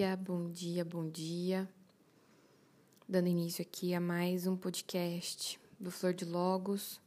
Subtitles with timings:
[0.00, 1.68] dia, bom dia, bom dia.
[3.06, 6.98] Dando início aqui a mais um podcast do Flor de Logos,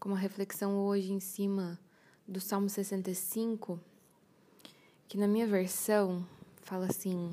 [0.00, 1.78] com uma reflexão hoje em cima
[2.26, 3.78] do Salmo 65,
[5.06, 6.26] que na minha versão
[6.56, 7.32] fala assim: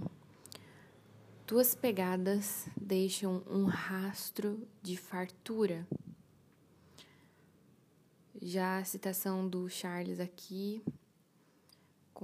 [1.47, 5.87] Tuas pegadas deixam um rastro de fartura.
[8.39, 10.83] Já a citação do Charles aqui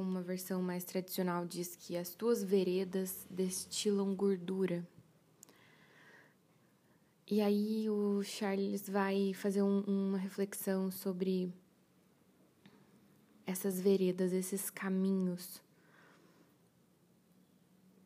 [0.02, 4.86] uma versão mais tradicional, diz que as tuas veredas destilam gordura.
[7.28, 11.54] E aí o Charles vai fazer um, uma reflexão sobre
[13.46, 15.62] essas veredas, esses caminhos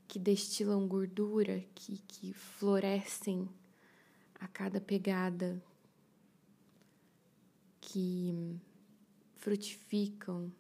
[0.08, 3.50] que destilam gordura, que, que florescem
[4.40, 5.62] a cada pegada,
[7.82, 8.60] que
[9.38, 10.52] frutificam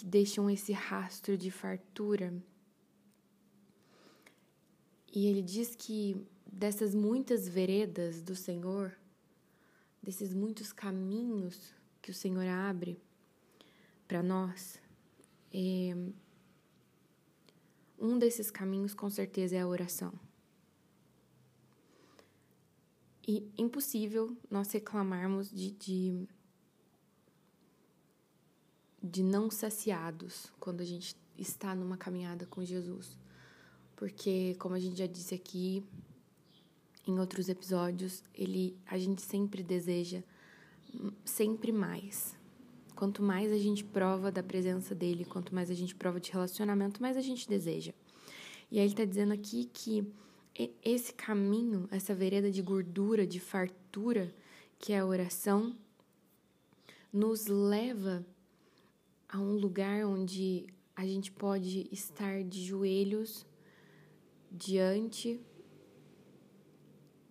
[0.00, 2.32] que deixam esse rastro de fartura.
[5.12, 8.96] E ele diz que dessas muitas veredas do Senhor,
[10.02, 12.98] desses muitos caminhos que o Senhor abre
[14.08, 14.80] para nós,
[15.52, 15.94] é,
[17.98, 20.14] um desses caminhos com certeza é a oração.
[23.28, 26.26] E impossível nós reclamarmos de, de
[29.02, 33.16] de não saciados quando a gente está numa caminhada com Jesus.
[33.96, 35.84] Porque, como a gente já disse aqui
[37.06, 40.22] em outros episódios, ele a gente sempre deseja
[41.24, 42.36] sempre mais.
[42.94, 47.00] Quanto mais a gente prova da presença dele, quanto mais a gente prova de relacionamento,
[47.00, 47.92] mais a gente deseja.
[48.70, 50.06] E aí ele está dizendo aqui que
[50.84, 54.34] esse caminho, essa vereda de gordura, de fartura,
[54.78, 55.74] que é a oração,
[57.12, 58.39] nos leva a
[59.38, 63.46] um lugar onde a gente pode estar de joelhos
[64.50, 65.40] diante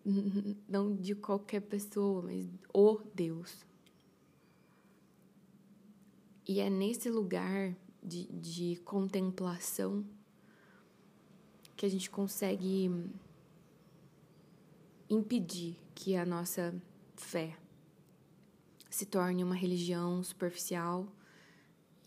[0.68, 3.66] não de qualquer pessoa, mas o Deus.
[6.47, 10.06] E é nesse lugar de, de contemplação
[11.75, 12.90] que a gente consegue
[15.09, 16.74] impedir que a nossa
[17.16, 17.57] fé
[18.90, 21.07] se torne uma religião superficial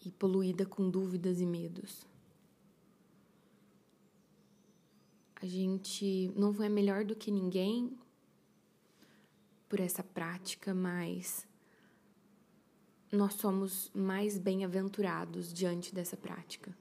[0.04, 2.06] e poluída com dúvidas e medos.
[5.36, 7.98] A gente não é melhor do que ninguém
[9.68, 11.46] por essa prática, mas
[13.10, 16.76] nós somos mais bem-aventurados diante dessa prática.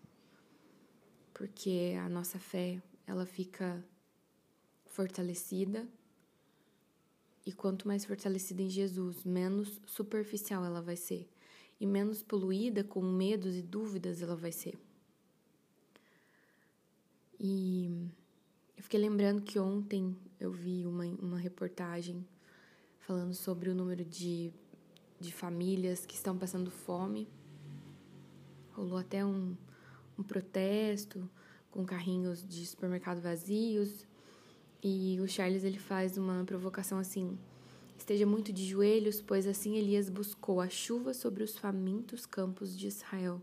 [1.34, 3.84] Porque a nossa fé, ela fica
[4.86, 5.88] fortalecida
[7.46, 11.28] e quanto mais fortalecida em Jesus, menos superficial ela vai ser
[11.82, 14.78] e menos poluída com medos e dúvidas ela vai ser.
[17.40, 17.90] E
[18.78, 22.24] eu fiquei lembrando que ontem eu vi uma, uma reportagem
[23.00, 24.54] falando sobre o número de,
[25.20, 27.28] de famílias que estão passando fome.
[28.74, 29.58] Rolou até um,
[30.20, 31.28] um protesto
[31.72, 34.06] com carrinhos de supermercado vazios.
[34.84, 37.40] E o Charles ele faz uma provocação assim:
[38.02, 42.88] Esteja muito de joelhos, pois assim Elias buscou a chuva sobre os famintos campos de
[42.88, 43.40] Israel.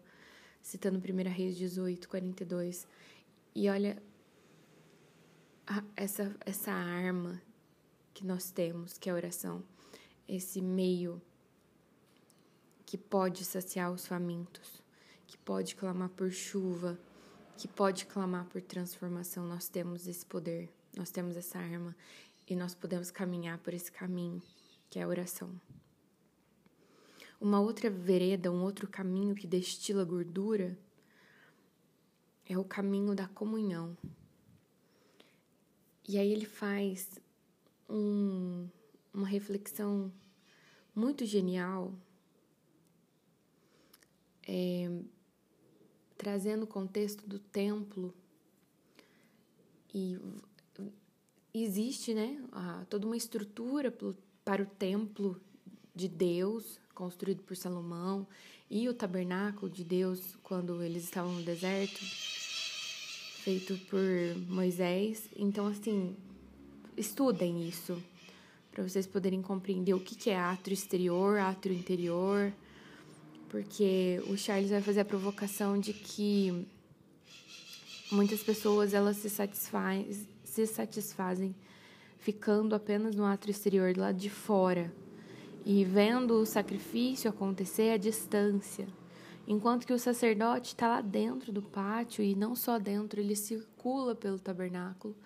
[0.60, 2.84] Citando 1 Reis 18, 42.
[3.54, 4.02] E olha
[5.94, 7.41] essa, essa arma
[8.12, 9.62] que nós temos, que é a oração.
[10.28, 11.22] Esse meio
[12.84, 14.82] que pode saciar os famintos,
[15.28, 16.98] que pode clamar por chuva,
[17.56, 19.46] que pode clamar por transformação.
[19.46, 21.94] Nós temos esse poder, nós temos essa arma
[22.48, 24.42] e nós podemos caminhar por esse caminho
[24.88, 25.50] que é a oração.
[27.41, 30.76] Uma outra vereda, um outro caminho que destila gordura
[32.47, 33.97] é o caminho da comunhão.
[36.08, 37.20] E aí ele faz
[37.88, 38.66] um,
[39.12, 40.10] uma reflexão
[40.94, 41.93] muito genial,
[44.49, 44.90] é,
[46.17, 48.14] trazendo o contexto do templo
[49.94, 50.19] e
[51.55, 52.41] existe, né,
[52.89, 53.93] toda uma estrutura
[54.45, 55.41] para o templo
[55.95, 58.27] de Deus, construído por Salomão,
[58.71, 61.99] e o tabernáculo de Deus, quando eles estavam no deserto,
[63.43, 64.00] feito por
[64.47, 65.29] Moisés.
[65.35, 66.15] Então, assim,
[66.97, 68.03] estudem isso,
[68.71, 72.53] para vocês poderem compreender o que é átrio exterior, átrio interior,
[73.49, 76.67] porque o Charles vai fazer a provocação de que
[78.12, 80.29] muitas pessoas elas se satisfazem
[80.66, 81.55] se satisfazem
[82.19, 84.93] ficando apenas no ato exterior, lado de fora,
[85.64, 88.88] e vendo o sacrifício acontecer à distância.
[89.46, 94.14] Enquanto que o sacerdote está lá dentro do pátio e não só dentro, ele circula
[94.14, 95.16] pelo tabernáculo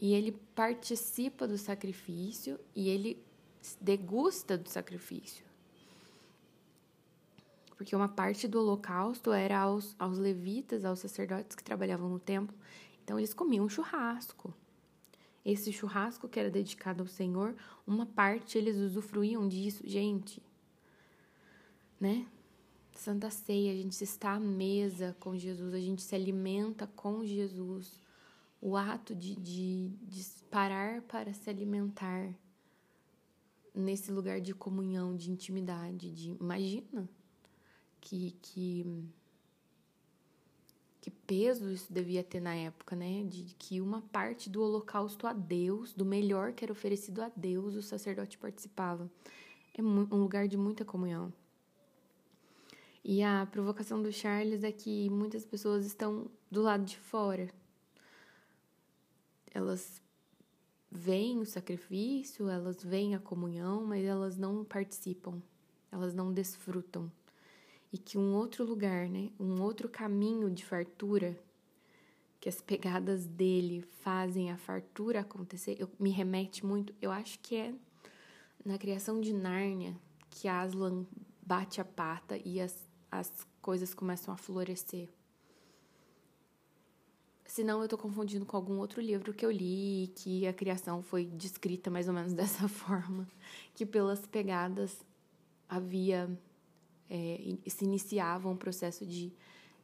[0.00, 3.22] e ele participa do sacrifício e ele
[3.80, 5.44] degusta do sacrifício.
[7.76, 12.54] Porque uma parte do holocausto era aos, aos levitas, aos sacerdotes que trabalhavam no templo.
[13.10, 14.54] Então eles comiam churrasco.
[15.44, 19.82] Esse churrasco que era dedicado ao Senhor, uma parte eles usufruíam disso.
[19.84, 20.40] Gente,
[21.98, 22.24] né?
[22.92, 28.00] Santa Ceia, a gente está à mesa com Jesus, a gente se alimenta com Jesus.
[28.62, 32.32] O ato de, de, de parar para se alimentar
[33.74, 37.10] nesse lugar de comunhão, de intimidade, de imagina
[38.00, 38.86] que que
[41.00, 43.24] que peso isso devia ter na época, né?
[43.24, 47.74] De que uma parte do holocausto a Deus, do melhor que era oferecido a Deus,
[47.74, 49.10] o sacerdote participava.
[49.74, 51.32] É um lugar de muita comunhão.
[53.02, 57.48] E a provocação do Charles é que muitas pessoas estão do lado de fora.
[59.52, 60.02] Elas
[60.90, 65.40] veem o sacrifício, elas veem a comunhão, mas elas não participam,
[65.90, 67.10] elas não desfrutam.
[67.92, 71.38] E que um outro lugar, né, um outro caminho de fartura,
[72.38, 77.56] que as pegadas dele fazem a fartura acontecer, eu, me remete muito, eu acho que
[77.56, 77.74] é
[78.64, 79.96] na criação de Nárnia
[80.30, 81.04] que Aslan
[81.42, 85.08] bate a pata e as as coisas começam a florescer.
[87.44, 91.24] Senão eu estou confundindo com algum outro livro que eu li, que a criação foi
[91.24, 93.26] descrita mais ou menos dessa forma,
[93.74, 95.04] que pelas pegadas
[95.68, 96.30] havia
[97.10, 99.32] é, se iniciava um processo de,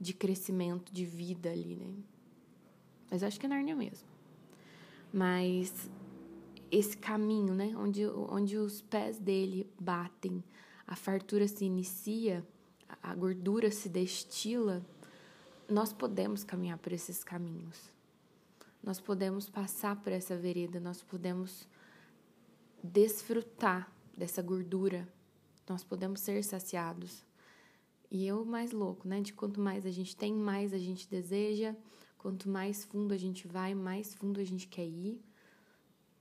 [0.01, 1.93] de crescimento, de vida ali, né?
[3.11, 4.09] Mas acho que é Nárnia mesmo.
[5.13, 5.91] Mas
[6.71, 10.43] esse caminho, né, onde, onde os pés dele batem,
[10.87, 12.47] a fartura se inicia,
[13.03, 14.85] a gordura se destila,
[15.69, 17.93] nós podemos caminhar por esses caminhos.
[18.83, 21.67] Nós podemos passar por essa vereda, nós podemos
[22.83, 25.09] desfrutar dessa gordura,
[25.69, 27.25] nós podemos ser saciados.
[28.11, 29.21] E eu mais louco, né?
[29.21, 31.75] De quanto mais a gente tem, mais a gente deseja,
[32.19, 35.21] quanto mais fundo a gente vai, mais fundo a gente quer ir.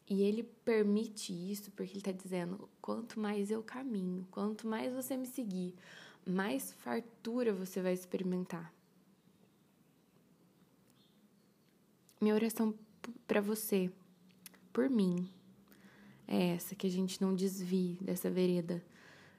[0.10, 5.18] E ele permite isso porque ele está dizendo: quanto mais eu caminho, quanto mais você
[5.18, 5.74] me seguir,
[6.26, 8.74] mais fartura você vai experimentar.
[12.22, 12.74] Minha oração
[13.28, 13.92] para você,
[14.72, 15.30] por mim,
[16.28, 18.84] é essa: que a gente não desvie dessa vereda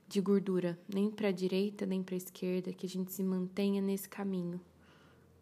[0.08, 3.82] de gordura, nem para a direita, nem para a esquerda, que a gente se mantenha
[3.82, 4.60] nesse caminho,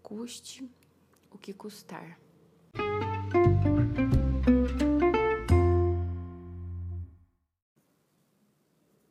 [0.03, 0.69] custe
[1.31, 2.19] o que custar.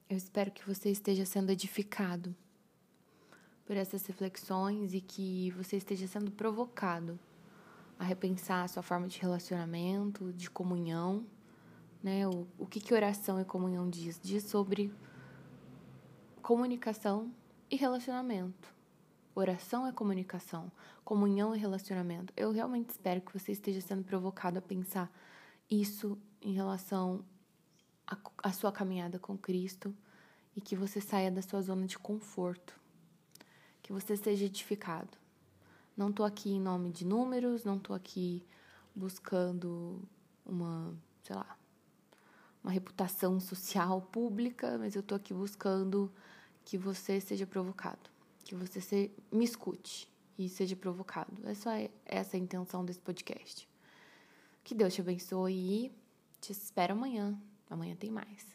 [0.09, 2.35] Eu espero que você esteja sendo edificado
[3.65, 7.19] por essas reflexões e que você esteja sendo provocado
[7.97, 11.25] a repensar a sua forma de relacionamento, de comunhão,
[12.01, 12.27] né?
[12.27, 14.19] O, o que, que oração e comunhão diz?
[14.21, 14.94] Diz sobre
[16.43, 17.33] comunicação
[17.71, 18.67] e relacionamento.
[19.33, 20.69] Oração é comunicação,
[21.03, 22.33] comunhão é relacionamento.
[22.35, 25.09] Eu realmente espero que você esteja sendo provocado a pensar
[25.71, 27.23] isso em relação
[28.43, 29.95] a sua caminhada com Cristo
[30.53, 32.77] e que você saia da sua zona de conforto,
[33.81, 35.17] que você seja edificado.
[35.95, 38.45] Não estou aqui em nome de números, não estou aqui
[38.93, 40.01] buscando
[40.45, 41.57] uma, sei lá,
[42.62, 46.12] uma reputação social pública, mas eu estou aqui buscando
[46.65, 48.10] que você seja provocado,
[48.43, 51.32] que você se, me escute e seja provocado.
[51.48, 51.72] É só
[52.05, 53.67] essa a intenção desse podcast.
[54.63, 55.91] Que Deus te abençoe e
[56.39, 57.38] te espero amanhã.
[57.70, 58.53] Amanhã tem mais.